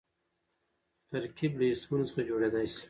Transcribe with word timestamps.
ترکیب 1.11 1.51
له 1.59 1.65
اسمونو 1.73 2.05
څخه 2.09 2.21
جوړېدای 2.29 2.67
سي. 2.73 2.79